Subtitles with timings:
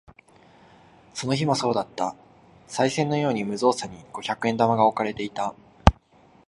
[1.13, 2.15] その日もそうだった。
[2.67, 5.53] 賽銭のように無造作に五百円玉が置かれていた。